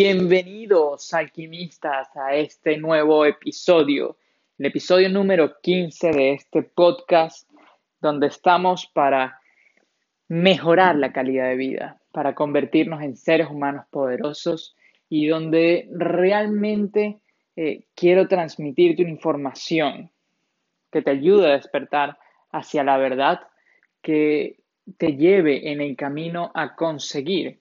Bienvenidos, 0.00 1.12
alquimistas, 1.12 2.16
a 2.16 2.32
este 2.36 2.76
nuevo 2.76 3.24
episodio, 3.24 4.16
el 4.56 4.66
episodio 4.66 5.08
número 5.08 5.60
15 5.60 6.12
de 6.12 6.32
este 6.34 6.62
podcast, 6.62 7.50
donde 8.00 8.28
estamos 8.28 8.86
para 8.86 9.40
mejorar 10.28 10.94
la 10.94 11.12
calidad 11.12 11.48
de 11.48 11.56
vida, 11.56 12.00
para 12.12 12.36
convertirnos 12.36 13.02
en 13.02 13.16
seres 13.16 13.50
humanos 13.50 13.86
poderosos 13.90 14.76
y 15.08 15.26
donde 15.26 15.88
realmente 15.90 17.18
eh, 17.56 17.88
quiero 17.96 18.28
transmitirte 18.28 19.02
una 19.02 19.10
información 19.10 20.12
que 20.92 21.02
te 21.02 21.10
ayude 21.10 21.48
a 21.48 21.56
despertar 21.56 22.16
hacia 22.52 22.84
la 22.84 22.98
verdad, 22.98 23.40
que 24.00 24.60
te 24.96 25.16
lleve 25.16 25.72
en 25.72 25.80
el 25.80 25.96
camino 25.96 26.52
a 26.54 26.76
conseguir, 26.76 27.58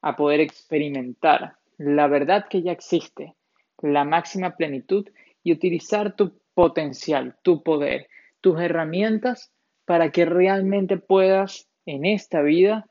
a 0.00 0.16
poder 0.16 0.40
experimentar 0.40 1.57
la 1.78 2.08
verdad 2.08 2.46
que 2.50 2.62
ya 2.62 2.72
existe, 2.72 3.34
la 3.80 4.04
máxima 4.04 4.56
plenitud 4.56 5.08
y 5.42 5.52
utilizar 5.52 6.16
tu 6.16 6.38
potencial, 6.52 7.36
tu 7.42 7.62
poder, 7.62 8.08
tus 8.40 8.60
herramientas 8.60 9.52
para 9.84 10.10
que 10.10 10.24
realmente 10.24 10.98
puedas 10.98 11.68
en 11.86 12.04
esta 12.04 12.42
vida 12.42 12.90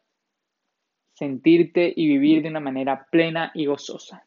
sentirte 1.13 1.93
y 1.95 2.07
vivir 2.07 2.41
de 2.41 2.49
una 2.49 2.59
manera 2.59 3.07
plena 3.11 3.51
y 3.53 3.65
gozosa. 3.65 4.25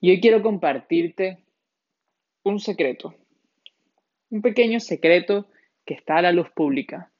Y 0.00 0.10
hoy 0.10 0.20
quiero 0.20 0.42
compartirte 0.42 1.44
un 2.44 2.60
secreto, 2.60 3.14
un 4.30 4.42
pequeño 4.42 4.78
secreto 4.78 5.48
que 5.84 5.94
está 5.94 6.18
a 6.18 6.22
la 6.22 6.32
luz 6.32 6.50
pública, 6.50 7.10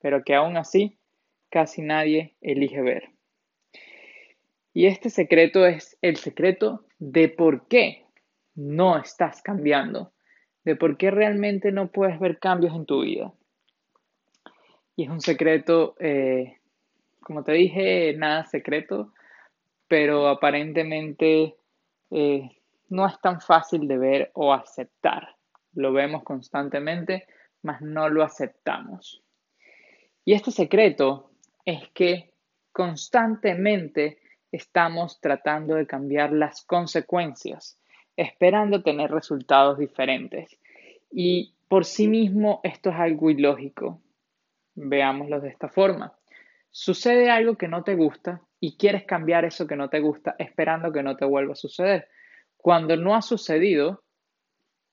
pero 0.00 0.22
que 0.22 0.34
aún 0.34 0.56
así 0.56 0.98
casi 1.50 1.82
nadie 1.82 2.36
elige 2.40 2.80
ver. 2.82 3.17
Y 4.78 4.86
este 4.86 5.10
secreto 5.10 5.66
es 5.66 5.98
el 6.02 6.18
secreto 6.18 6.84
de 7.00 7.28
por 7.28 7.66
qué 7.66 8.06
no 8.54 8.96
estás 8.96 9.42
cambiando, 9.42 10.12
de 10.62 10.76
por 10.76 10.96
qué 10.96 11.10
realmente 11.10 11.72
no 11.72 11.90
puedes 11.90 12.20
ver 12.20 12.38
cambios 12.38 12.76
en 12.76 12.86
tu 12.86 13.00
vida. 13.00 13.32
Y 14.94 15.02
es 15.02 15.10
un 15.10 15.20
secreto, 15.20 15.96
eh, 15.98 16.58
como 17.22 17.42
te 17.42 17.54
dije, 17.54 18.14
nada 18.16 18.44
secreto, 18.44 19.12
pero 19.88 20.28
aparentemente 20.28 21.56
eh, 22.12 22.48
no 22.88 23.04
es 23.04 23.20
tan 23.20 23.40
fácil 23.40 23.88
de 23.88 23.98
ver 23.98 24.30
o 24.34 24.52
aceptar. 24.52 25.34
Lo 25.72 25.92
vemos 25.92 26.22
constantemente, 26.22 27.26
mas 27.62 27.80
no 27.80 28.08
lo 28.08 28.22
aceptamos. 28.22 29.24
Y 30.24 30.34
este 30.34 30.52
secreto 30.52 31.32
es 31.64 31.88
que 31.88 32.32
constantemente 32.70 34.18
estamos 34.52 35.20
tratando 35.20 35.74
de 35.74 35.86
cambiar 35.86 36.32
las 36.32 36.62
consecuencias, 36.62 37.78
esperando 38.16 38.82
tener 38.82 39.10
resultados 39.10 39.78
diferentes. 39.78 40.58
Y 41.10 41.54
por 41.68 41.84
sí 41.84 42.08
mismo 42.08 42.60
esto 42.62 42.90
es 42.90 42.96
algo 42.96 43.30
ilógico. 43.30 44.00
Veámoslo 44.74 45.40
de 45.40 45.48
esta 45.48 45.68
forma. 45.68 46.12
Sucede 46.70 47.30
algo 47.30 47.56
que 47.56 47.68
no 47.68 47.82
te 47.82 47.94
gusta 47.94 48.42
y 48.60 48.76
quieres 48.76 49.04
cambiar 49.04 49.44
eso 49.44 49.66
que 49.66 49.76
no 49.76 49.88
te 49.88 50.00
gusta 50.00 50.34
esperando 50.38 50.92
que 50.92 51.02
no 51.02 51.16
te 51.16 51.24
vuelva 51.24 51.52
a 51.52 51.56
suceder. 51.56 52.08
Cuando 52.56 52.96
no 52.96 53.14
ha 53.14 53.22
sucedido, 53.22 54.02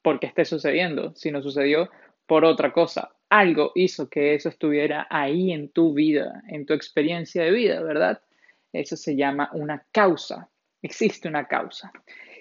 porque 0.01 0.27
esté 0.27 0.45
sucediendo, 0.45 1.13
sino 1.15 1.41
sucedió 1.41 1.89
por 2.27 2.45
otra 2.45 2.71
cosa. 2.71 3.11
Algo 3.29 3.71
hizo 3.75 4.09
que 4.09 4.35
eso 4.35 4.49
estuviera 4.49 5.07
ahí 5.09 5.51
en 5.51 5.69
tu 5.69 5.93
vida, 5.93 6.43
en 6.47 6.65
tu 6.65 6.73
experiencia 6.73 7.43
de 7.43 7.51
vida, 7.51 7.81
¿verdad? 7.81 8.21
Eso 8.71 8.95
se 8.97 9.15
llama 9.15 9.49
una 9.53 9.85
causa. 9.91 10.49
Existe 10.81 11.27
una 11.27 11.47
causa. 11.47 11.91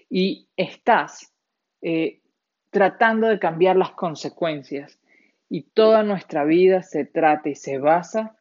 Y 0.08 0.48
estás 0.56 1.32
eh, 1.80 2.20
tratando 2.70 3.28
de 3.28 3.38
cambiar 3.38 3.76
las 3.76 3.92
consecuencias. 3.92 4.98
Y 5.48 5.62
toda 5.62 6.02
nuestra 6.02 6.44
vida 6.44 6.82
se 6.82 7.04
trata 7.04 7.48
y 7.48 7.54
se 7.54 7.78
basa 7.78 8.36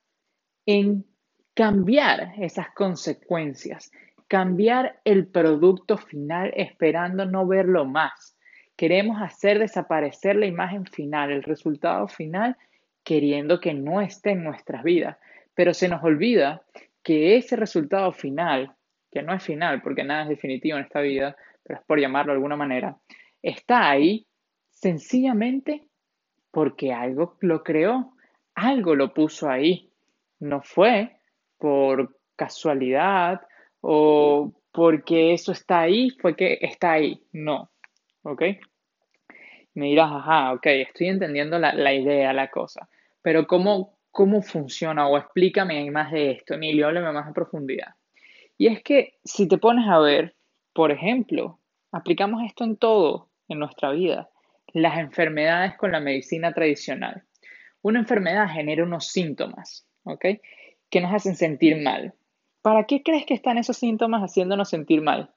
en 0.65 1.05
cambiar 1.53 2.33
esas 2.37 2.71
consecuencias, 2.71 3.91
cambiar 4.27 4.99
el 5.03 5.27
producto 5.27 5.97
final 5.97 6.51
esperando 6.55 7.25
no 7.25 7.45
verlo 7.45 7.85
más. 7.85 8.35
Queremos 8.75 9.21
hacer 9.21 9.59
desaparecer 9.59 10.35
la 10.35 10.47
imagen 10.47 10.85
final, 10.85 11.31
el 11.31 11.43
resultado 11.43 12.07
final, 12.07 12.57
queriendo 13.03 13.59
que 13.59 13.73
no 13.73 14.01
esté 14.01 14.31
en 14.31 14.43
nuestras 14.43 14.83
vidas. 14.83 15.17
Pero 15.53 15.75
se 15.75 15.87
nos 15.87 16.03
olvida 16.03 16.63
que 17.03 17.37
ese 17.37 17.55
resultado 17.55 18.11
final, 18.11 18.75
que 19.11 19.21
no 19.21 19.33
es 19.33 19.43
final 19.43 19.81
porque 19.81 20.03
nada 20.03 20.23
es 20.23 20.29
definitivo 20.29 20.77
en 20.77 20.83
esta 20.83 21.01
vida, 21.01 21.35
pero 21.63 21.79
es 21.79 21.85
por 21.85 21.99
llamarlo 21.99 22.31
de 22.31 22.37
alguna 22.37 22.55
manera, 22.55 22.97
está 23.41 23.89
ahí 23.89 24.25
sencillamente 24.71 25.87
porque 26.51 26.93
algo 26.93 27.37
lo 27.41 27.63
creó, 27.63 28.13
algo 28.55 28.95
lo 28.95 29.13
puso 29.13 29.49
ahí. 29.49 29.89
No 30.39 30.61
fue 30.61 31.17
por 31.57 32.17
casualidad 32.35 33.41
o 33.81 34.53
porque 34.71 35.33
eso 35.33 35.51
está 35.51 35.81
ahí, 35.81 36.09
fue 36.11 36.35
que 36.35 36.59
está 36.61 36.93
ahí. 36.93 37.23
No. 37.31 37.71
¿Ok? 38.23 38.43
Me 39.75 39.87
dirás, 39.87 40.11
ajá, 40.11 40.53
ok, 40.53 40.65
estoy 40.67 41.07
entendiendo 41.07 41.57
la, 41.57 41.73
la 41.73 41.93
idea, 41.93 42.31
la 42.33 42.51
cosa. 42.51 42.87
Pero 43.21 43.47
¿cómo, 43.47 43.92
cómo 44.13 44.43
funciona 44.43 45.07
o 45.07 45.17
explícame 45.17 45.89
más 45.89 46.11
de 46.11 46.31
esto, 46.31 46.53
Emilio, 46.53 46.87
háblame 46.87 47.11
más 47.11 47.27
en 47.27 47.33
profundidad. 47.33 47.95
Y 48.59 48.67
es 48.67 48.83
que 48.83 49.17
si 49.23 49.47
te 49.47 49.57
pones 49.57 49.89
a 49.89 49.97
ver, 49.97 50.35
por 50.71 50.91
ejemplo, 50.91 51.59
aplicamos 51.91 52.43
esto 52.43 52.63
en 52.63 52.77
todo 52.77 53.31
en 53.49 53.57
nuestra 53.57 53.89
vida, 53.91 54.29
las 54.71 54.99
enfermedades 54.99 55.75
con 55.77 55.91
la 55.91 55.99
medicina 55.99 56.53
tradicional. 56.53 57.23
Una 57.81 57.99
enfermedad 57.99 58.47
genera 58.49 58.83
unos 58.83 59.07
síntomas, 59.07 59.87
¿ok? 60.03 60.25
Que 60.91 61.01
nos 61.01 61.11
hacen 61.11 61.35
sentir 61.35 61.81
mal. 61.81 62.13
¿Para 62.61 62.85
qué 62.85 63.01
crees 63.01 63.25
que 63.25 63.33
están 63.33 63.57
esos 63.57 63.77
síntomas 63.77 64.21
haciéndonos 64.21 64.69
sentir 64.69 65.01
mal? 65.01 65.31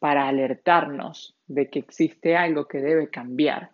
Para 0.00 0.26
alertarnos 0.26 1.36
de 1.46 1.70
que 1.70 1.78
existe 1.78 2.36
algo 2.36 2.66
que 2.66 2.78
debe 2.78 3.10
cambiar, 3.10 3.70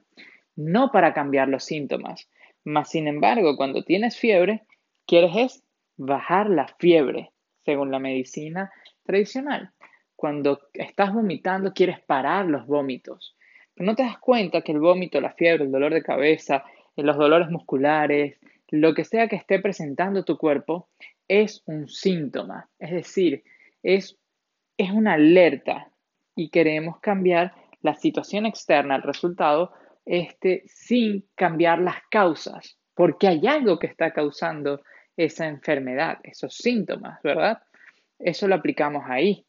no 0.54 0.90
para 0.92 1.14
cambiar 1.14 1.48
los 1.48 1.64
síntomas, 1.64 2.28
mas, 2.64 2.90
sin 2.90 3.06
embargo, 3.06 3.56
cuando 3.56 3.84
tienes 3.84 4.16
fiebre, 4.16 4.64
quieres 5.06 5.36
es 5.36 5.64
bajar 5.96 6.48
la 6.48 6.66
fiebre, 6.78 7.30
según 7.64 7.90
la 7.90 7.98
medicina 7.98 8.72
tradicional. 9.04 9.70
Cuando 10.16 10.60
estás 10.72 11.12
vomitando, 11.12 11.72
quieres 11.74 12.00
parar 12.00 12.46
los 12.46 12.66
vómitos. 12.66 13.36
Pero 13.74 13.86
no 13.86 13.94
te 13.94 14.02
das 14.02 14.18
cuenta 14.18 14.62
que 14.62 14.72
el 14.72 14.80
vómito, 14.80 15.20
la 15.20 15.32
fiebre, 15.32 15.64
el 15.64 15.72
dolor 15.72 15.92
de 15.92 16.02
cabeza, 16.02 16.64
los 16.96 17.16
dolores 17.16 17.50
musculares, 17.50 18.38
lo 18.70 18.94
que 18.94 19.04
sea 19.04 19.28
que 19.28 19.36
esté 19.36 19.58
presentando 19.58 20.24
tu 20.24 20.38
cuerpo, 20.38 20.88
es 21.28 21.62
un 21.66 21.88
síntoma. 21.88 22.68
Es 22.78 22.92
decir, 22.92 23.44
es, 23.82 24.18
es 24.76 24.90
una 24.90 25.14
alerta 25.14 25.90
y 26.34 26.48
queremos 26.48 27.00
cambiar 27.00 27.54
la 27.82 27.94
situación 27.94 28.46
externa, 28.46 28.96
el 28.96 29.02
resultado, 29.02 29.72
este, 30.06 30.62
sin 30.66 31.24
cambiar 31.34 31.78
las 31.80 31.96
causas, 32.10 32.78
porque 32.94 33.28
hay 33.28 33.46
algo 33.46 33.78
que 33.78 33.86
está 33.86 34.12
causando 34.12 34.82
esa 35.16 35.46
enfermedad, 35.46 36.18
esos 36.22 36.56
síntomas, 36.56 37.22
¿verdad? 37.22 37.62
Eso 38.18 38.48
lo 38.48 38.54
aplicamos 38.54 39.04
ahí. 39.06 39.46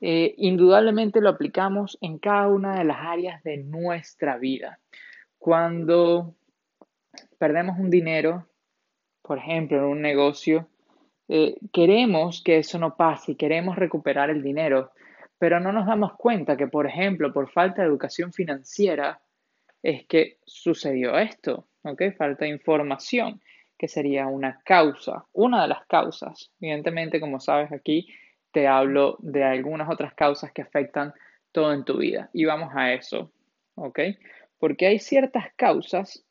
Eh, 0.00 0.34
indudablemente 0.36 1.20
lo 1.20 1.30
aplicamos 1.30 1.96
en 2.00 2.18
cada 2.18 2.48
una 2.48 2.78
de 2.78 2.84
las 2.84 2.98
áreas 3.00 3.42
de 3.42 3.58
nuestra 3.58 4.36
vida. 4.36 4.78
Cuando 5.38 6.34
perdemos 7.38 7.78
un 7.78 7.90
dinero, 7.90 8.46
por 9.22 9.38
ejemplo, 9.38 9.78
en 9.78 9.84
un 9.84 10.02
negocio, 10.02 10.68
eh, 11.28 11.56
queremos 11.72 12.42
que 12.42 12.58
eso 12.58 12.78
no 12.78 12.96
pase 12.96 13.32
y 13.32 13.36
queremos 13.36 13.76
recuperar 13.76 14.30
el 14.30 14.42
dinero, 14.42 14.92
pero 15.38 15.60
no 15.60 15.72
nos 15.72 15.86
damos 15.86 16.14
cuenta 16.16 16.56
que, 16.56 16.68
por 16.68 16.86
ejemplo, 16.86 17.32
por 17.32 17.50
falta 17.50 17.82
de 17.82 17.88
educación 17.88 18.32
financiera, 18.32 19.20
es 19.82 20.06
que 20.06 20.38
sucedió 20.44 21.16
esto, 21.18 21.68
¿ok? 21.82 22.02
Falta 22.16 22.46
información, 22.46 23.40
que 23.78 23.88
sería 23.88 24.26
una 24.26 24.60
causa, 24.64 25.26
una 25.32 25.62
de 25.62 25.68
las 25.68 25.86
causas. 25.86 26.50
Evidentemente, 26.60 27.20
como 27.20 27.40
sabes 27.40 27.72
aquí, 27.72 28.08
te 28.52 28.66
hablo 28.66 29.16
de 29.20 29.44
algunas 29.44 29.90
otras 29.90 30.14
causas 30.14 30.52
que 30.52 30.62
afectan 30.62 31.12
todo 31.52 31.72
en 31.72 31.84
tu 31.84 31.98
vida. 31.98 32.30
Y 32.32 32.44
vamos 32.46 32.70
a 32.74 32.92
eso, 32.92 33.32
¿ok? 33.74 34.00
Porque 34.58 34.86
hay 34.86 34.98
ciertas 34.98 35.52
causas 35.56 36.26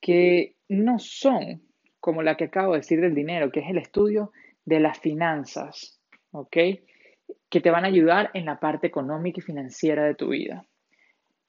que 0.00 0.56
no 0.68 0.98
son 0.98 1.62
como 2.00 2.22
la 2.22 2.36
que 2.36 2.44
acabo 2.44 2.72
de 2.72 2.80
decir 2.80 3.00
del 3.00 3.14
dinero, 3.14 3.50
que 3.50 3.60
es 3.60 3.70
el 3.70 3.78
estudio 3.78 4.32
de 4.64 4.80
las 4.80 4.98
finanzas, 4.98 6.00
¿ok? 6.32 6.56
Que 7.48 7.60
te 7.60 7.70
van 7.70 7.84
a 7.84 7.88
ayudar 7.88 8.30
en 8.34 8.46
la 8.46 8.60
parte 8.60 8.86
económica 8.86 9.40
y 9.40 9.42
financiera 9.42 10.04
de 10.04 10.14
tu 10.14 10.28
vida 10.28 10.66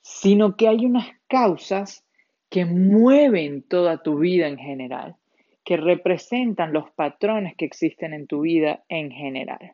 sino 0.02 0.56
que 0.56 0.68
hay 0.68 0.86
unas 0.86 1.08
causas 1.28 2.06
que 2.50 2.66
mueven 2.66 3.64
toda 3.64 4.04
tu 4.04 4.20
vida 4.20 4.48
en 4.48 4.58
general, 4.58 5.16
que 5.64 5.78
representan 5.78 6.74
los 6.74 6.92
patrones 6.92 7.56
que 7.56 7.66
existen 7.66 8.14
en 8.14 8.28
tu 8.28 8.42
vida 8.42 8.84
en 8.90 9.12
general. 9.12 9.74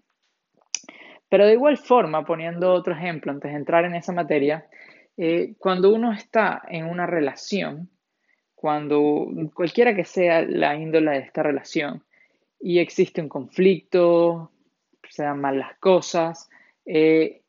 Pero 1.29 1.45
de 1.45 1.53
igual 1.53 1.77
forma, 1.77 2.25
poniendo 2.25 2.71
otro 2.71 2.93
ejemplo 2.93 3.31
antes 3.31 3.51
de 3.51 3.57
entrar 3.57 3.85
en 3.85 3.95
esa 3.95 4.13
materia, 4.13 4.67
eh, 5.17 5.55
cuando 5.57 5.93
uno 5.93 6.13
está 6.13 6.61
en 6.69 6.85
una 6.85 7.05
relación, 7.05 7.89
cuando 8.53 9.27
cualquiera 9.53 9.95
que 9.95 10.05
sea 10.05 10.43
la 10.43 10.75
índole 10.75 11.11
de 11.11 11.19
esta 11.19 11.43
relación, 11.43 12.03
y 12.59 12.79
existe 12.79 13.21
un 13.21 13.29
conflicto, 13.29 14.51
se 15.09 15.23
dan 15.23 15.41
mal 15.41 15.59
las 15.59 15.77
cosas, 15.79 16.49
eh, 16.85 17.41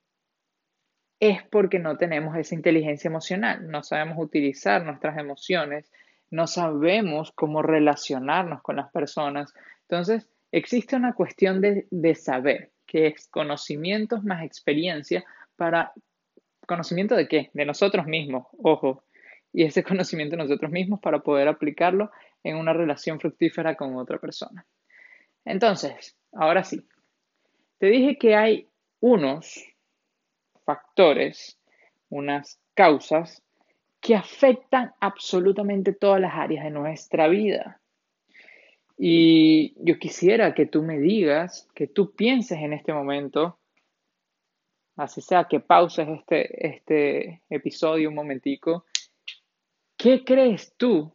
es 1.21 1.43
porque 1.45 1.79
no 1.79 1.97
tenemos 1.97 2.37
esa 2.37 2.55
inteligencia 2.55 3.09
emocional, 3.09 3.69
no 3.69 3.83
sabemos 3.83 4.19
utilizar 4.19 4.85
nuestras 4.85 5.19
emociones, 5.19 5.91
no 6.31 6.47
sabemos 6.47 7.33
cómo 7.33 7.63
relacionarnos 7.63 8.63
con 8.63 8.77
las 8.77 8.91
personas. 8.91 9.53
Entonces, 9.83 10.29
existe 10.53 10.97
una 10.97 11.15
cuestión 11.15 11.61
de, 11.61 11.87
de 11.91 12.15
saber, 12.15 12.71
que 12.87 13.09
es 13.09 13.29
conocimientos 13.29 14.25
más 14.25 14.45
experiencia 14.45 15.25
para 15.57 15.93
conocimiento 16.67 17.17
de 17.17 17.27
qué? 17.27 17.51
De 17.55 17.65
nosotros 17.65 18.07
mismos, 18.07 18.47
ojo, 18.63 19.03
y 19.53 19.65
ese 19.65 19.83
conocimiento 19.85 20.37
de 20.37 20.43
nosotros 20.43 20.71
mismos 20.71 21.01
para 21.01 21.21
poder 21.21 21.49
aplicarlo 21.49 22.13
en 22.45 22.57
una 22.57 22.73
relación 22.73 23.19
fructífera 23.19 23.75
con 23.75 23.97
otra 23.97 24.19
persona. 24.19 24.65
Entonces, 25.45 26.17
ahora 26.33 26.63
sí, 26.63 26.87
te 27.79 27.87
dije 27.87 28.19
que 28.19 28.37
hay 28.37 28.69
unos 29.01 29.65
factores, 30.69 31.59
unas 32.11 32.61
causas 32.75 33.43
que 34.03 34.15
afectan 34.15 34.93
absolutamente 35.01 35.95
todas 35.95 36.21
las 36.21 36.35
áreas 36.35 36.65
de 36.65 36.71
nuestra 36.71 37.27
vida. 37.27 37.81
Y 38.99 39.73
yo 39.83 39.99
quisiera 39.99 40.53
que 40.53 40.67
tú 40.67 40.83
me 40.83 40.99
digas, 40.99 41.67
que 41.75 41.87
tú 41.87 42.15
pienses 42.15 42.59
en 42.59 42.75
este 42.75 42.93
momento, 42.93 43.59
así 44.97 45.23
sea 45.23 45.45
que 45.45 45.61
pauses 45.61 46.07
este, 46.07 46.67
este 46.67 47.43
episodio 47.49 48.11
un 48.11 48.17
momentico, 48.17 48.85
¿qué 49.97 50.23
crees 50.23 50.75
tú? 50.77 51.11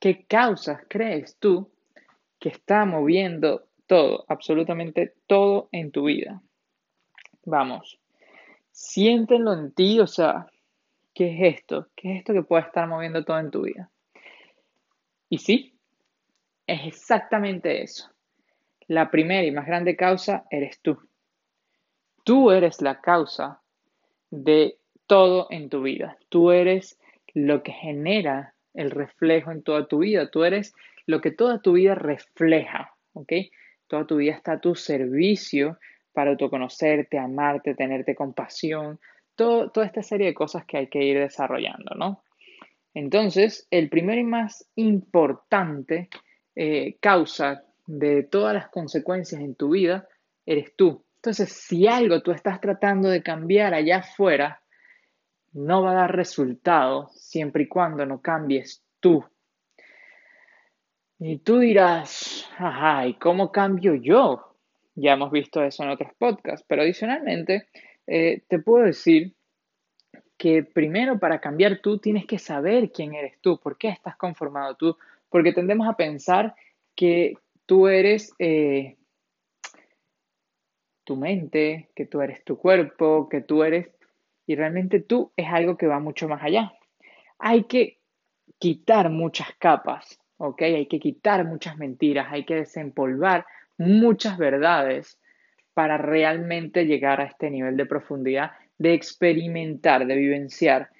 ¿Qué 0.00 0.26
causas 0.26 0.80
crees 0.88 1.38
tú 1.38 1.70
que 2.40 2.48
está 2.48 2.84
moviendo 2.84 3.68
todo, 3.86 4.24
absolutamente 4.26 5.14
todo 5.28 5.68
en 5.70 5.92
tu 5.92 6.06
vida? 6.06 6.42
Vamos, 7.44 8.00
siéntenlo 8.74 9.52
en 9.52 9.72
ti, 9.72 10.00
o 10.00 10.06
sea, 10.06 10.48
¿qué 11.14 11.32
es 11.32 11.58
esto? 11.58 11.88
¿Qué 11.94 12.12
es 12.12 12.18
esto 12.18 12.32
que 12.32 12.42
puede 12.42 12.64
estar 12.64 12.88
moviendo 12.88 13.24
todo 13.24 13.38
en 13.38 13.50
tu 13.52 13.62
vida? 13.62 13.88
Y 15.30 15.38
sí, 15.38 15.78
es 16.66 16.84
exactamente 16.84 17.82
eso. 17.82 18.10
La 18.88 19.10
primera 19.10 19.46
y 19.46 19.52
más 19.52 19.66
grande 19.66 19.96
causa 19.96 20.44
eres 20.50 20.80
tú. 20.80 20.98
Tú 22.24 22.50
eres 22.50 22.82
la 22.82 23.00
causa 23.00 23.60
de 24.30 24.76
todo 25.06 25.46
en 25.50 25.68
tu 25.68 25.82
vida. 25.82 26.18
Tú 26.28 26.50
eres 26.50 26.98
lo 27.32 27.62
que 27.62 27.72
genera 27.72 28.54
el 28.74 28.90
reflejo 28.90 29.52
en 29.52 29.62
toda 29.62 29.86
tu 29.86 29.98
vida. 29.98 30.30
Tú 30.30 30.42
eres 30.42 30.74
lo 31.06 31.20
que 31.20 31.30
toda 31.30 31.60
tu 31.62 31.74
vida 31.74 31.94
refleja, 31.94 32.92
¿ok? 33.12 33.32
Toda 33.86 34.04
tu 34.04 34.16
vida 34.16 34.32
está 34.34 34.52
a 34.54 34.60
tu 34.60 34.74
servicio 34.74 35.78
para 36.14 36.30
autoconocerte, 36.30 37.18
amarte, 37.18 37.74
tenerte 37.74 38.14
compasión, 38.14 38.98
todo, 39.34 39.70
toda 39.70 39.84
esta 39.84 40.02
serie 40.02 40.28
de 40.28 40.34
cosas 40.34 40.64
que 40.64 40.78
hay 40.78 40.86
que 40.86 41.04
ir 41.04 41.18
desarrollando, 41.18 41.94
¿no? 41.96 42.22
Entonces, 42.94 43.66
el 43.70 43.90
primero 43.90 44.20
y 44.20 44.24
más 44.24 44.70
importante 44.76 46.08
eh, 46.54 46.96
causa 47.00 47.64
de 47.86 48.22
todas 48.22 48.54
las 48.54 48.68
consecuencias 48.68 49.42
en 49.42 49.56
tu 49.56 49.70
vida 49.70 50.08
eres 50.46 50.74
tú. 50.76 51.04
Entonces, 51.16 51.52
si 51.52 51.88
algo 51.88 52.22
tú 52.22 52.30
estás 52.30 52.60
tratando 52.60 53.08
de 53.08 53.22
cambiar 53.22 53.74
allá 53.74 53.98
afuera, 53.98 54.62
no 55.52 55.82
va 55.82 55.92
a 55.92 55.94
dar 55.94 56.16
resultado 56.16 57.08
siempre 57.12 57.64
y 57.64 57.68
cuando 57.68 58.06
no 58.06 58.20
cambies 58.20 58.84
tú. 59.00 59.24
Y 61.18 61.38
tú 61.38 61.58
dirás, 61.58 62.48
ajá, 62.58 63.06
¿y 63.06 63.14
cómo 63.14 63.50
cambio 63.50 63.94
yo? 63.94 64.53
Ya 64.94 65.14
hemos 65.14 65.30
visto 65.30 65.62
eso 65.62 65.82
en 65.82 65.90
otros 65.90 66.12
podcasts, 66.18 66.64
pero 66.68 66.82
adicionalmente 66.82 67.68
eh, 68.06 68.42
te 68.48 68.58
puedo 68.58 68.84
decir 68.84 69.34
que 70.36 70.62
primero 70.62 71.18
para 71.18 71.40
cambiar 71.40 71.80
tú 71.80 71.98
tienes 71.98 72.26
que 72.26 72.38
saber 72.38 72.92
quién 72.92 73.14
eres 73.14 73.38
tú, 73.40 73.58
por 73.58 73.78
qué 73.78 73.88
estás 73.88 74.16
conformado 74.16 74.74
tú, 74.76 74.96
porque 75.28 75.52
tendemos 75.52 75.88
a 75.88 75.96
pensar 75.96 76.54
que 76.94 77.34
tú 77.66 77.88
eres 77.88 78.32
eh, 78.38 78.96
tu 81.04 81.16
mente, 81.16 81.88
que 81.94 82.06
tú 82.06 82.20
eres 82.20 82.44
tu 82.44 82.56
cuerpo, 82.56 83.28
que 83.28 83.40
tú 83.40 83.62
eres, 83.62 83.88
y 84.46 84.56
realmente 84.56 85.00
tú 85.00 85.32
es 85.36 85.46
algo 85.48 85.76
que 85.76 85.86
va 85.86 85.98
mucho 85.98 86.28
más 86.28 86.42
allá. 86.42 86.72
Hay 87.38 87.64
que 87.64 87.98
quitar 88.58 89.10
muchas 89.10 89.48
capas, 89.58 90.20
¿ok? 90.36 90.62
Hay 90.62 90.86
que 90.86 91.00
quitar 91.00 91.44
muchas 91.44 91.78
mentiras, 91.78 92.28
hay 92.30 92.44
que 92.44 92.56
desempolvar 92.56 93.46
muchas 93.78 94.38
verdades 94.38 95.20
para 95.74 95.98
realmente 95.98 96.86
llegar 96.86 97.20
a 97.20 97.24
este 97.24 97.50
nivel 97.50 97.76
de 97.76 97.86
profundidad, 97.86 98.52
de 98.78 98.94
experimentar, 98.94 100.06
de 100.06 100.16
vivenciar, 100.16 100.90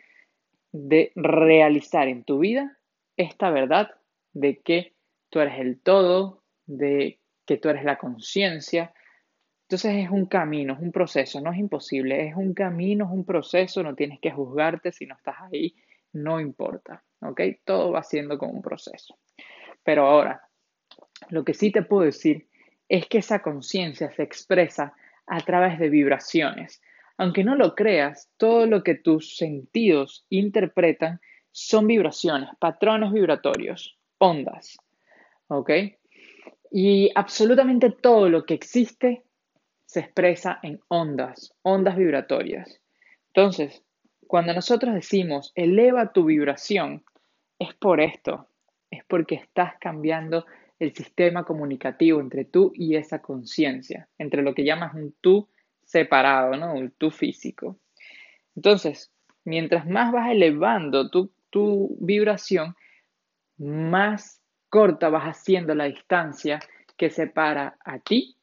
de 0.73 1.13
realizar 1.15 2.09
en 2.09 2.25
tu 2.25 2.41
vida 2.41 2.77
esta 3.17 3.51
verdad 3.51 3.91
de 4.33 4.59
que 4.61 4.95
tú 5.31 5.41
eres 5.41 5.61
el 5.61 5.81
todo, 5.81 6.43
de 6.67 7.21
que 7.47 7.57
tú 7.57 7.69
eres 7.69 7.85
la 7.85 7.97
conciencia. 7.97 8.93
Entonces 9.63 10.05
es 10.05 10.11
un 10.11 10.27
camino, 10.27 10.75
es 10.75 10.81
un 10.81 10.93
proceso, 10.93 11.41
no 11.41 11.53
es 11.53 11.59
imposible, 11.59 12.29
es 12.29 12.35
un 12.37 12.55
camino, 12.55 13.05
es 13.05 13.11
un 13.13 13.25
proceso, 13.25 13.83
no 13.83 13.95
tienes 13.95 14.19
que 14.21 14.33
juzgarte 14.33 14.93
si 14.93 15.07
no 15.07 15.15
estás 15.15 15.37
ahí, 15.41 15.75
no 16.13 16.41
importa, 16.41 17.05
¿ok? 17.21 17.41
Todo 17.65 17.93
va 17.93 18.03
siendo 18.03 18.37
como 18.37 18.53
un 18.53 18.63
proceso. 18.63 19.17
Pero 19.83 20.07
ahora, 20.07 20.43
lo 21.31 21.45
que 21.45 21.55
sí 21.55 21.71
te 21.71 21.83
puedo 21.83 22.03
decir 22.03 22.49
es 22.95 23.09
que 23.09 23.19
esa 23.19 23.43
conciencia 23.43 24.13
se 24.13 24.23
expresa 24.23 24.95
a 25.27 25.41
través 25.41 25.81
de 25.81 25.89
vibraciones. 25.89 26.81
Aunque 27.17 27.43
no 27.43 27.57
lo 27.57 27.75
creas, 27.75 28.31
todo 28.37 28.67
lo 28.67 28.85
que 28.85 28.95
tus 28.95 29.37
sentidos 29.37 30.25
interpretan 30.31 31.21
son 31.51 31.89
vibraciones, 31.89 32.51
patrones 32.61 33.13
vibratorios, 33.13 33.99
ondas. 34.19 34.77
¿Ok? 35.49 35.71
Y 36.71 37.11
absolutamente 37.17 37.91
todo 37.91 38.29
lo 38.29 38.47
que 38.47 38.55
existe 38.55 39.25
se 39.87 39.99
expresa 39.99 40.61
en 40.63 40.79
ondas, 40.87 41.53
ondas 41.63 41.97
vibratorias. 41.97 42.81
Entonces, 43.33 43.83
cuando 44.29 44.55
nosotros 44.55 44.95
decimos 44.95 45.51
eleva 45.57 46.13
tu 46.13 46.27
vibración, 46.27 47.05
es 47.59 47.75
por 47.75 48.01
esto, 48.01 48.49
es 48.89 49.03
porque 49.09 49.35
estás 49.35 49.75
cambiando 49.81 50.47
el 50.85 50.95
sistema 50.95 51.45
comunicativo 51.45 52.21
entre 52.21 52.45
tú 52.45 52.73
y 52.75 52.97
esa 52.97 53.21
conciencia, 53.21 54.09
entre 54.19 54.43
lo 54.43 54.55
que 54.55 54.65
llamas 54.65 54.95
un 54.95 55.15
tú 55.21 55.49
separado, 55.85 56.57
¿no? 56.57 56.75
Un 56.75 56.91
tú 56.93 57.11
físico. 57.11 57.79
Entonces, 58.57 59.13
mientras 59.45 59.87
más 59.87 60.13
vas 60.13 60.31
elevando 60.31 61.11
tu, 61.11 61.33
tu 61.51 61.97
vibración, 62.01 62.75
más 63.59 64.41
corta 64.69 65.09
vas 65.09 65.25
haciendo 65.25 65.75
la 65.75 65.85
distancia 65.85 66.61
que 66.97 67.11
separa 67.11 67.77
a 67.85 67.99
ti 67.99 68.37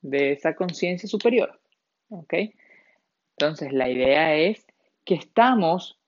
de 0.00 0.32
esa 0.32 0.54
conciencia 0.54 1.08
superior. 1.08 1.60
¿Ok? 2.08 2.34
Entonces, 3.36 3.72
la 3.72 3.88
idea 3.88 4.34
es 4.36 4.66
que 5.04 5.14
estamos 5.14 5.98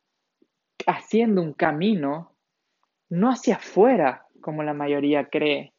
haciendo 0.86 1.42
un 1.42 1.52
camino 1.52 2.32
no 3.08 3.30
hacia 3.30 3.56
afuera, 3.56 4.26
como 4.40 4.62
la 4.62 4.74
mayoría 4.74 5.28
cree, 5.28 5.72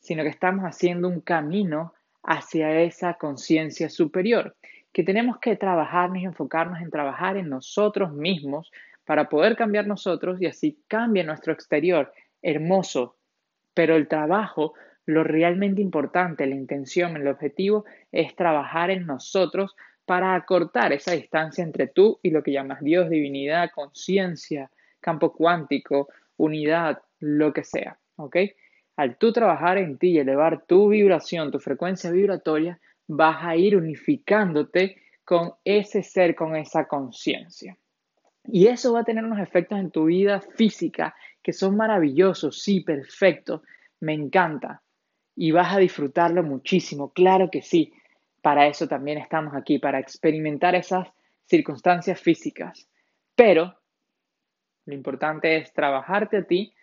sino 0.00 0.22
que 0.22 0.28
estamos 0.28 0.64
haciendo 0.64 1.08
un 1.08 1.20
camino 1.20 1.94
hacia 2.22 2.80
esa 2.80 3.14
conciencia 3.14 3.88
superior, 3.88 4.56
que 4.92 5.04
tenemos 5.04 5.38
que 5.38 5.56
trabajarnos 5.56 6.18
y 6.18 6.24
enfocarnos 6.24 6.80
en 6.80 6.90
trabajar 6.90 7.36
en 7.36 7.48
nosotros 7.48 8.12
mismos 8.12 8.70
para 9.04 9.28
poder 9.28 9.56
cambiar 9.56 9.86
nosotros 9.86 10.40
y 10.40 10.46
así 10.46 10.78
cambie 10.88 11.24
nuestro 11.24 11.52
exterior. 11.52 12.12
Hermoso, 12.42 13.16
pero 13.74 13.96
el 13.96 14.08
trabajo, 14.08 14.74
lo 15.06 15.24
realmente 15.24 15.82
importante, 15.82 16.46
la 16.46 16.54
intención, 16.54 17.16
el 17.16 17.28
objetivo 17.28 17.84
es 18.12 18.34
trabajar 18.34 18.90
en 18.90 19.06
nosotros 19.06 19.74
para 20.04 20.34
acortar 20.34 20.92
esa 20.92 21.12
distancia 21.12 21.62
entre 21.62 21.86
tú 21.86 22.18
y 22.22 22.30
lo 22.30 22.42
que 22.42 22.52
llamas 22.52 22.80
Dios, 22.80 23.08
divinidad, 23.10 23.70
conciencia, 23.72 24.70
campo 25.00 25.32
cuántico, 25.32 26.08
unidad, 26.36 27.02
lo 27.20 27.52
que 27.52 27.64
sea. 27.64 27.98
¿ok? 28.16 28.36
Al 29.00 29.16
tú 29.16 29.32
trabajar 29.32 29.78
en 29.78 29.96
ti 29.96 30.08
y 30.08 30.18
elevar 30.18 30.66
tu 30.66 30.90
vibración, 30.90 31.50
tu 31.50 31.58
frecuencia 31.58 32.10
vibratoria, 32.10 32.78
vas 33.06 33.38
a 33.40 33.56
ir 33.56 33.74
unificándote 33.74 35.00
con 35.24 35.54
ese 35.64 36.02
ser, 36.02 36.34
con 36.34 36.54
esa 36.54 36.86
conciencia. 36.86 37.78
Y 38.44 38.66
eso 38.66 38.92
va 38.92 39.00
a 39.00 39.04
tener 39.04 39.24
unos 39.24 39.38
efectos 39.38 39.78
en 39.78 39.90
tu 39.90 40.04
vida 40.04 40.42
física 40.42 41.14
que 41.42 41.54
son 41.54 41.78
maravillosos, 41.78 42.60
sí, 42.62 42.82
perfecto, 42.82 43.62
me 44.00 44.12
encanta. 44.12 44.82
Y 45.34 45.50
vas 45.50 45.74
a 45.74 45.78
disfrutarlo 45.78 46.42
muchísimo, 46.42 47.10
claro 47.10 47.50
que 47.50 47.62
sí. 47.62 47.94
Para 48.42 48.66
eso 48.66 48.86
también 48.86 49.16
estamos 49.16 49.54
aquí, 49.54 49.78
para 49.78 49.98
experimentar 49.98 50.74
esas 50.74 51.08
circunstancias 51.46 52.20
físicas. 52.20 52.86
Pero 53.34 53.78
lo 54.84 54.92
importante 54.94 55.56
es 55.56 55.72
trabajarte 55.72 56.36
a 56.36 56.44
ti 56.44 56.74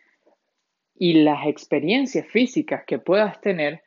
y 1.00 1.24
las 1.24 1.48
experiencias 1.48 2.28
físicas 2.28 2.84
que 2.86 3.00
puedas 3.00 3.40
tener 3.42 3.84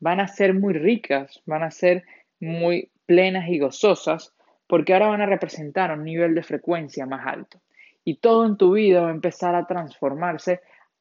van 0.00 0.20
a 0.20 0.28
ser 0.28 0.54
muy 0.54 0.74
ricas, 0.74 1.42
van 1.46 1.62
a 1.62 1.70
ser 1.70 2.04
muy 2.40 2.90
plenas 3.06 3.48
y 3.48 3.58
gozosas, 3.58 4.34
porque 4.66 4.92
ahora 4.92 5.08
van 5.08 5.20
a 5.20 5.26
representar 5.26 5.96
un 5.96 6.04
nivel 6.04 6.34
de 6.34 6.42
frecuencia 6.42 7.06
más 7.06 7.26
alto. 7.26 7.60
Y 8.04 8.16
todo 8.16 8.46
en 8.46 8.56
tu 8.56 8.72
vida 8.72 9.02
va 9.02 9.08
a 9.08 9.12
empezar 9.12 9.54
a 9.54 9.66
transformarse 9.66 10.60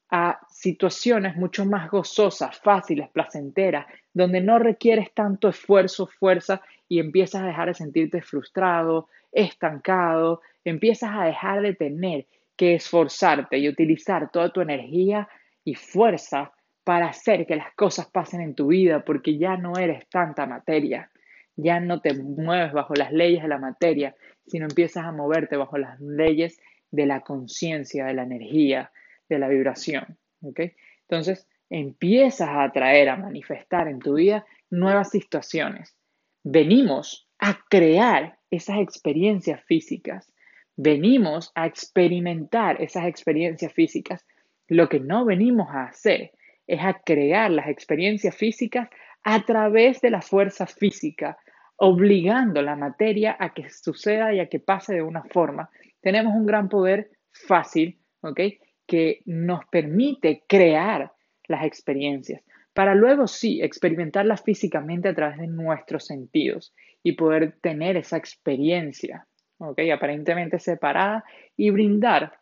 a 0.10 0.39
situaciones 0.50 1.38
mucho 1.38 1.65
más 1.65 1.89
gozosas, 1.89 2.60
fáciles, 2.60 3.10
placenteras, 3.10 3.86
donde 4.13 4.41
no 4.41 4.60
requieres 4.60 5.13
tanto 5.13 5.48
esfuerzo, 5.48 6.08
fuerza 6.08 6.62
y 6.89 7.00
empiezas 7.00 7.44
a 7.44 7.48
dejar 7.48 7.70
de 7.70 7.74
sentirte 7.75 8.22
frustrado, 8.22 9.08
estancado, 9.32 10.41
empiezas 10.65 11.12
a 11.13 11.24
dejar 11.24 11.62
de 11.62 11.74
tener 11.74 12.27
que 12.58 12.75
esforzarte 12.75 13.58
y 13.58 13.70
utilizar 13.70 14.30
toda 14.32 14.51
tu 14.51 14.60
energía 14.62 15.30
y 15.63 15.75
fuerza 15.75 16.51
para 16.84 17.08
hacer 17.08 17.46
que 17.46 17.56
las 17.56 17.74
cosas 17.75 18.08
pasen 18.08 18.41
en 18.41 18.56
tu 18.56 18.68
vida, 18.68 19.03
porque 19.06 19.38
ya 19.38 19.58
no 19.58 19.74
eres 19.77 20.08
tanta 20.10 20.46
materia, 20.46 21.12
ya 21.56 21.80
no 21.80 22.01
te 22.01 22.13
mueves 22.13 22.74
bajo 22.74 22.94
las 22.96 23.12
leyes 23.12 23.44
de 23.44 23.50
la 23.50 23.60
materia, 23.60 24.15
sino 24.48 24.65
empiezas 24.65 25.06
a 25.06 25.12
moverte 25.12 25.58
bajo 25.58 25.77
las 25.77 26.00
leyes 26.00 26.60
de 26.89 27.06
la 27.06 27.22
conciencia, 27.22 28.06
de 28.06 28.13
la 28.13 28.24
energía, 28.24 28.91
de 29.30 29.39
la 29.39 29.48
vibración. 29.48 30.18
Entonces, 30.41 31.48
empiezas 31.70 32.50
a 32.50 32.63
atraer, 32.63 33.10
a 33.10 33.15
manifestar 33.15 33.88
en 33.88 34.00
tu 34.00 34.15
vida 34.15 34.46
nuevas 34.70 35.10
situaciones. 35.10 35.96
Venimos 36.44 37.30
a 37.39 37.60
crear 37.70 38.39
esas 38.50 38.80
experiencias 38.80 39.63
físicas. 39.63 40.34
Venimos 40.75 41.51
a 41.56 41.68
experimentar 41.68 42.82
esas 42.82 43.06
experiencias 43.06 43.72
físicas. 43.72 44.25
Lo 44.72 44.88
que 44.88 45.01
no 45.01 45.25
venimos 45.25 45.68
a 45.70 45.84
hacer 45.84 46.32
es 46.66 46.80
a 46.82 47.01
crear 47.04 47.51
las 47.51 47.68
experiencias 47.68 48.34
físicas 48.34 48.88
a 49.22 49.44
través 49.44 50.00
de 50.00 50.12
la 50.12 50.22
fuerza 50.22 50.66
física, 50.66 51.38
obligando 51.75 52.62
la 52.62 52.78
materia 52.78 53.36
a 53.38 53.54
que 53.54 53.70
suceda 53.70 54.34
y 54.34 54.40
a 54.40 54.48
que 54.48 54.62
pase 54.62 54.94
de 54.94 55.01
una 55.01 55.24
forma. 55.25 55.70
Tenemos 56.00 56.34
un 56.34 56.46
gran 56.46 56.70
poder 56.70 57.12
fácil, 57.34 58.00
¿ok? 58.22 58.40
que 58.88 59.22
nos 59.25 59.66
permite 59.66 60.46
crear 60.48 61.12
las 61.50 61.66
experiencias 61.66 62.42
para 62.74 62.96
luego 62.96 63.28
sí 63.28 63.62
experimentarlas 63.62 64.42
físicamente 64.42 65.10
a 65.10 65.13
través 65.13 65.38
de 65.38 65.48
nuestros 65.48 66.06
sentidos 66.06 66.74
y 67.04 67.18
poder 67.18 67.58
tener 67.60 67.98
esa 67.98 68.16
experiencia, 68.16 69.28
¿ok? 69.58 69.80
Aparentemente 69.94 70.60
separada 70.60 71.25
y 71.58 71.72
brindar 71.72 72.40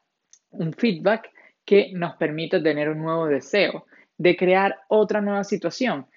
un 0.52 0.74
feedback 0.74 1.32
que 1.70 1.92
nos 1.94 2.16
permite 2.16 2.60
tener 2.62 2.90
un 2.90 3.04
nuevo 3.04 3.28
deseo 3.28 3.86
de 4.18 4.36
crear 4.36 4.80
otra 4.88 5.22
nueva 5.22 5.44
situación. 5.44 6.08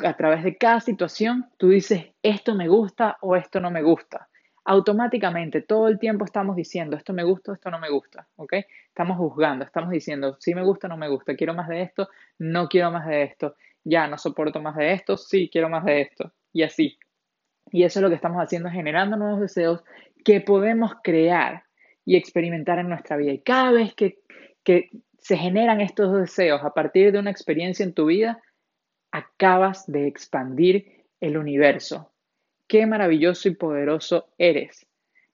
A 0.00 0.16
través 0.16 0.42
de 0.42 0.56
cada 0.56 0.80
situación 0.80 1.46
tú 1.58 1.68
dices, 1.68 2.06
esto 2.24 2.56
me 2.56 2.66
gusta 2.66 3.16
o 3.20 3.36
esto 3.36 3.60
no 3.60 3.70
me 3.70 3.82
gusta 3.82 4.28
automáticamente 4.68 5.62
todo 5.62 5.86
el 5.86 5.96
tiempo 5.96 6.24
estamos 6.24 6.56
diciendo 6.56 6.96
esto 6.96 7.12
me 7.12 7.22
gusta, 7.22 7.52
esto 7.52 7.70
no 7.70 7.78
me 7.78 7.88
gusta, 7.88 8.26
¿ok? 8.34 8.54
Estamos 8.88 9.16
juzgando, 9.16 9.64
estamos 9.64 9.90
diciendo 9.90 10.36
si 10.40 10.56
me 10.56 10.64
gusta, 10.64 10.88
no 10.88 10.96
me 10.96 11.08
gusta, 11.08 11.36
quiero 11.36 11.54
más 11.54 11.68
de 11.68 11.82
esto, 11.82 12.08
no 12.40 12.68
quiero 12.68 12.90
más 12.90 13.06
de 13.06 13.22
esto, 13.22 13.54
ya 13.84 14.08
no 14.08 14.18
soporto 14.18 14.60
más 14.60 14.74
de 14.74 14.92
esto, 14.92 15.16
sí 15.16 15.48
quiero 15.52 15.68
más 15.68 15.84
de 15.84 16.00
esto, 16.00 16.32
y 16.52 16.64
así. 16.64 16.98
Y 17.70 17.84
eso 17.84 18.00
es 18.00 18.02
lo 18.02 18.08
que 18.08 18.16
estamos 18.16 18.42
haciendo, 18.42 18.68
generando 18.68 19.16
nuevos 19.16 19.40
deseos 19.40 19.84
que 20.24 20.40
podemos 20.40 20.94
crear 21.00 21.62
y 22.04 22.16
experimentar 22.16 22.80
en 22.80 22.88
nuestra 22.88 23.16
vida. 23.16 23.32
Y 23.32 23.42
cada 23.42 23.70
vez 23.70 23.94
que, 23.94 24.18
que 24.66 24.90
se 25.18 25.36
generan 25.36 25.80
estos 25.80 26.12
deseos 26.12 26.62
a 26.64 26.74
partir 26.74 27.12
de 27.12 27.20
una 27.20 27.30
experiencia 27.30 27.84
en 27.84 27.94
tu 27.94 28.06
vida, 28.06 28.42
acabas 29.12 29.86
de 29.86 30.08
expandir 30.08 31.06
el 31.20 31.38
universo, 31.38 32.12
Qué 32.68 32.84
maravilloso 32.84 33.48
y 33.48 33.54
poderoso 33.54 34.32
eres. 34.38 34.88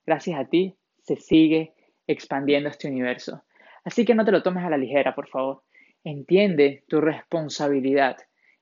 Gracias 0.04 0.38
a 0.38 0.44
ti 0.44 0.76
se 1.02 1.16
sigue 1.16 1.72
expandiendo 2.06 2.68
este 2.68 2.88
universo. 2.88 3.44
Así 3.84 4.04
que 4.04 4.14
no 4.14 4.26
te 4.26 4.32
lo 4.32 4.42
tomes 4.42 4.64
a 4.64 4.70
la 4.70 4.76
ligera, 4.76 5.14
por 5.14 5.28
favor. 5.28 5.62
Entiende 6.04 6.84
tu 6.88 7.00
responsabilidad. 7.00 8.18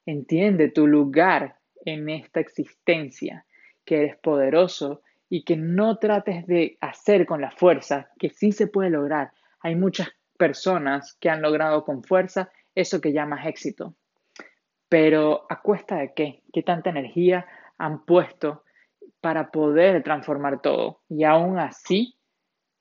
Entiende 0.07 0.71
tu 0.71 0.87
lugar 0.87 1.57
en 1.85 2.09
esta 2.11 2.39
existencia, 2.39 3.45
que 3.85 4.03
eres 4.03 4.17
poderoso 4.19 5.03
y 5.29 5.43
que 5.43 5.57
no 5.57 5.99
trates 5.99 6.47
de 6.47 6.79
hacer 6.81 7.27
con 7.27 7.41
la 7.41 7.51
fuerza, 7.51 8.11
que 8.21 8.31
sí 8.31 8.53
se 8.53 8.69
puede 8.69 8.91
lograr. 8.91 9.33
Hay 9.63 9.75
muchas 9.75 10.11
personas 10.41 11.19
que 11.21 11.29
han 11.29 11.43
logrado 11.43 11.85
con 11.85 12.03
fuerza 12.03 12.51
eso 12.75 13.03
que 13.03 13.13
llamas 13.13 13.47
éxito. 13.47 13.95
Pero 14.89 15.45
¿a 15.51 15.61
cuesta 15.61 15.97
de 15.97 16.15
qué? 16.15 16.43
¿Qué 16.51 16.63
tanta 16.63 16.89
energía 16.89 17.47
han 17.77 18.07
puesto 18.07 18.65
para 19.21 19.51
poder 19.51 20.03
transformar 20.03 20.63
todo. 20.63 21.03
Y 21.09 21.25
aún 21.25 21.59
así 21.59 22.17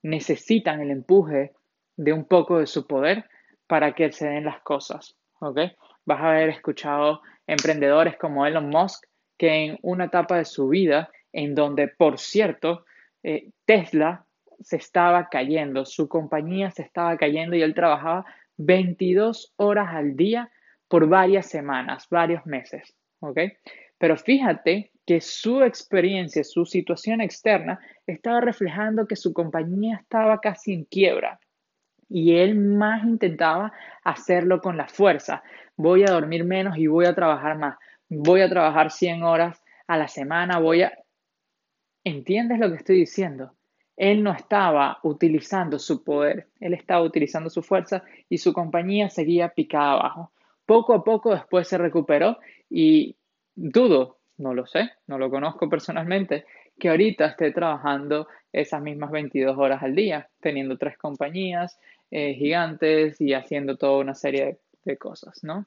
necesitan 0.03 0.79
el 0.79 0.91
empuje 0.91 1.53
de 1.97 2.13
un 2.13 2.25
poco 2.25 2.59
de 2.59 2.67
su 2.67 2.87
poder 2.87 3.25
para 3.67 3.93
que 3.93 4.11
se 4.11 4.27
den 4.27 4.45
las 4.45 4.61
cosas. 4.61 5.17
Vas 5.41 6.21
a 6.21 6.29
haber 6.29 6.49
escuchado 6.49 7.21
emprendedores 7.45 8.17
como 8.17 8.45
Elon 8.45 8.69
Musk 8.69 9.05
que 9.37 9.65
en 9.65 9.79
una 9.81 10.05
etapa 10.05 10.37
de 10.37 10.45
su 10.45 10.69
vida, 10.69 11.09
en 11.31 11.55
donde, 11.55 11.87
por 11.87 12.19
cierto, 12.19 12.85
eh, 13.23 13.51
Tesla 13.65 14.25
se 14.61 14.77
estaba 14.77 15.29
cayendo, 15.29 15.85
su 15.85 16.07
compañía 16.07 16.71
se 16.71 16.81
estaba 16.81 17.17
cayendo 17.17 17.55
y 17.55 17.61
él 17.61 17.73
trabajaba 17.73 18.25
22 18.57 19.53
horas 19.57 19.89
al 19.93 20.15
día 20.15 20.51
por 20.87 21.07
varias 21.07 21.47
semanas, 21.47 22.07
varios 22.09 22.45
meses. 22.45 22.95
Pero 23.97 24.17
fíjate 24.17 24.91
que 25.05 25.21
su 25.21 25.63
experiencia, 25.63 26.43
su 26.43 26.65
situación 26.65 27.21
externa, 27.21 27.79
estaba 28.07 28.41
reflejando 28.41 29.07
que 29.07 29.15
su 29.15 29.33
compañía 29.33 29.97
estaba 30.01 30.39
casi 30.39 30.73
en 30.73 30.85
quiebra. 30.85 31.39
Y 32.07 32.37
él 32.37 32.55
más 32.55 33.03
intentaba 33.03 33.71
hacerlo 34.03 34.61
con 34.61 34.77
la 34.77 34.87
fuerza. 34.87 35.43
Voy 35.75 36.03
a 36.03 36.11
dormir 36.11 36.43
menos 36.43 36.77
y 36.77 36.87
voy 36.87 37.05
a 37.05 37.13
trabajar 37.13 37.57
más. 37.57 37.77
Voy 38.09 38.41
a 38.41 38.49
trabajar 38.49 38.91
100 38.91 39.23
horas 39.23 39.61
a 39.87 39.97
la 39.97 40.07
semana. 40.07 40.59
Voy 40.59 40.81
a... 40.81 40.91
¿Entiendes 42.03 42.59
lo 42.59 42.69
que 42.69 42.77
estoy 42.77 42.97
diciendo? 42.97 43.53
Él 43.99 44.23
no 44.23 44.31
estaba 44.31 44.97
utilizando 45.03 45.77
su 45.77 46.05
poder, 46.05 46.47
él 46.61 46.73
estaba 46.73 47.03
utilizando 47.03 47.49
su 47.49 47.61
fuerza 47.61 48.01
y 48.29 48.37
su 48.37 48.53
compañía 48.53 49.09
seguía 49.09 49.49
picada 49.49 49.91
abajo. 49.91 50.31
Poco 50.65 50.93
a 50.93 51.03
poco 51.03 51.31
después 51.35 51.67
se 51.67 51.77
recuperó 51.77 52.37
y 52.69 53.17
dudo 53.55 54.19
no 54.37 54.53
lo 54.53 54.65
sé, 54.65 54.91
no 55.07 55.17
lo 55.17 55.29
conozco 55.29 55.69
personalmente, 55.69 56.45
que 56.79 56.87
ahorita 56.87 57.25
esté 57.25 57.51
trabajando 57.51 58.29
esas 58.53 58.81
mismas 58.81 59.11
22 59.11 59.57
horas 59.57 59.83
al 59.83 59.93
día, 59.93 60.29
teniendo 60.39 60.77
tres 60.77 60.97
compañías 60.97 61.77
eh, 62.09 62.35
gigantes 62.35 63.19
y 63.19 63.33
haciendo 63.33 63.75
toda 63.75 63.99
una 63.99 64.15
serie 64.15 64.45
de, 64.45 64.57
de 64.85 64.97
cosas, 64.97 65.43
¿no? 65.43 65.65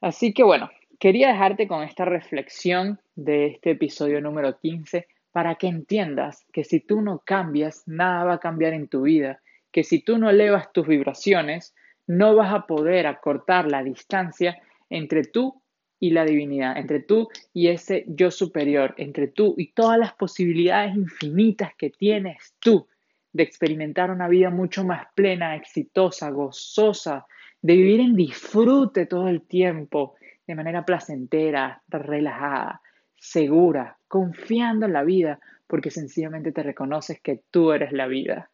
Así 0.00 0.32
que 0.32 0.42
bueno, 0.42 0.70
quería 0.98 1.28
dejarte 1.28 1.68
con 1.68 1.82
esta 1.82 2.06
reflexión 2.06 2.98
de 3.14 3.48
este 3.48 3.72
episodio 3.72 4.22
número 4.22 4.58
15 4.58 5.06
para 5.36 5.56
que 5.56 5.66
entiendas 5.66 6.46
que 6.50 6.64
si 6.64 6.80
tú 6.80 7.02
no 7.02 7.18
cambias, 7.18 7.82
nada 7.86 8.24
va 8.24 8.32
a 8.36 8.40
cambiar 8.40 8.72
en 8.72 8.88
tu 8.88 9.02
vida, 9.02 9.42
que 9.70 9.84
si 9.84 10.00
tú 10.00 10.16
no 10.16 10.30
elevas 10.30 10.72
tus 10.72 10.86
vibraciones, 10.86 11.74
no 12.06 12.34
vas 12.34 12.54
a 12.54 12.66
poder 12.66 13.06
acortar 13.06 13.70
la 13.70 13.84
distancia 13.84 14.58
entre 14.88 15.24
tú 15.24 15.60
y 16.00 16.12
la 16.12 16.24
divinidad, 16.24 16.78
entre 16.78 17.00
tú 17.00 17.28
y 17.52 17.68
ese 17.68 18.06
yo 18.08 18.30
superior, 18.30 18.94
entre 18.96 19.28
tú 19.28 19.54
y 19.58 19.72
todas 19.72 19.98
las 19.98 20.14
posibilidades 20.14 20.96
infinitas 20.96 21.72
que 21.76 21.90
tienes 21.90 22.54
tú 22.58 22.88
de 23.30 23.42
experimentar 23.42 24.10
una 24.10 24.28
vida 24.28 24.48
mucho 24.48 24.84
más 24.84 25.06
plena, 25.14 25.54
exitosa, 25.54 26.30
gozosa, 26.30 27.26
de 27.60 27.76
vivir 27.76 28.00
en 28.00 28.16
disfrute 28.16 29.04
todo 29.04 29.28
el 29.28 29.42
tiempo, 29.42 30.14
de 30.46 30.54
manera 30.54 30.86
placentera, 30.86 31.82
relajada, 31.88 32.80
segura, 33.18 33.95
confiando 34.08 34.86
en 34.86 34.92
la 34.92 35.02
vida, 35.02 35.40
porque 35.66 35.90
sencillamente 35.90 36.52
te 36.52 36.62
reconoces 36.62 37.20
que 37.20 37.42
tú 37.50 37.72
eres 37.72 37.92
la 37.92 38.06
vida. 38.06 38.50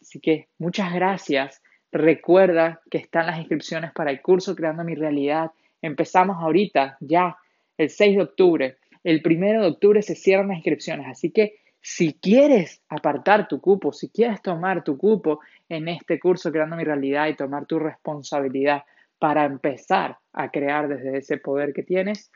Así 0.00 0.20
que 0.20 0.48
muchas 0.58 0.92
gracias. 0.92 1.62
Recuerda 1.90 2.80
que 2.90 2.98
están 2.98 3.26
las 3.26 3.38
inscripciones 3.38 3.92
para 3.92 4.10
el 4.10 4.20
curso 4.22 4.56
Creando 4.56 4.84
mi 4.84 4.94
Realidad 4.94 5.50
Empezamos 5.82 6.36
ahorita, 6.40 6.96
ya, 7.00 7.36
el 7.76 7.90
6 7.90 8.16
de 8.16 8.22
octubre. 8.22 8.76
El 9.02 9.20
1 9.24 9.62
de 9.62 9.66
octubre 9.66 10.00
se 10.00 10.14
cierran 10.14 10.48
las 10.48 10.58
inscripciones. 10.58 11.08
Así 11.08 11.32
que 11.32 11.56
si 11.80 12.14
quieres 12.14 12.80
apartar 12.88 13.48
tu 13.48 13.60
cupo, 13.60 13.92
si 13.92 14.08
quieres 14.08 14.40
tomar 14.40 14.84
tu 14.84 14.96
cupo 14.96 15.40
en 15.68 15.88
este 15.88 16.20
curso 16.20 16.52
Creando 16.52 16.76
mi 16.76 16.84
realidad 16.84 17.26
y 17.26 17.34
tomar 17.34 17.66
tu 17.66 17.80
responsabilidad 17.80 18.84
para 19.18 19.44
empezar 19.44 20.18
a 20.32 20.50
crear 20.50 20.86
desde 20.86 21.18
ese 21.18 21.38
poder 21.38 21.72
que 21.72 21.82
tienes, 21.82 22.30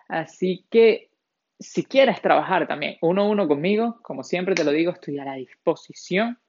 Así 0.07 0.65
que 0.69 1.09
si 1.59 1.83
quieres 1.83 2.21
trabajar 2.21 2.67
también 2.67 2.97
uno 3.01 3.23
a 3.23 3.29
uno 3.29 3.47
conmigo, 3.47 3.99
como 4.01 4.23
siempre 4.23 4.55
te 4.55 4.63
lo 4.63 4.71
digo, 4.71 4.91
estoy 4.91 5.19
a 5.19 5.25
la 5.25 5.35
disposición. 5.35 6.39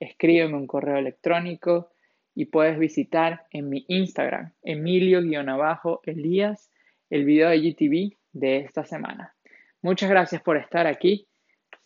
Escríbeme 0.00 0.56
un 0.56 0.66
correo 0.66 0.96
electrónico 0.96 1.90
y 2.34 2.46
puedes 2.46 2.78
visitar 2.78 3.46
en 3.50 3.68
mi 3.68 3.84
Instagram, 3.88 4.52
Emilio-Elías, 4.62 6.70
el 7.10 7.24
video 7.24 7.50
de 7.50 7.60
GTV 7.60 8.16
de 8.32 8.58
esta 8.58 8.84
semana. 8.84 9.34
Muchas 9.82 10.10
gracias 10.10 10.42
por 10.42 10.56
estar 10.56 10.86
aquí. 10.86 11.26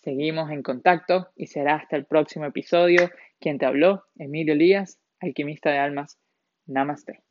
Seguimos 0.01 0.51
en 0.51 0.63
contacto 0.63 1.29
y 1.37 1.47
será 1.47 1.77
hasta 1.77 1.97
el 1.97 2.07
próximo 2.07 2.47
episodio. 2.47 3.11
Quien 3.39 3.59
te 3.59 3.67
habló, 3.67 4.05
Emilio 4.17 4.55
Elías, 4.55 4.99
alquimista 5.21 5.71
de 5.71 5.79
almas. 5.79 6.19
Namaste. 6.67 7.30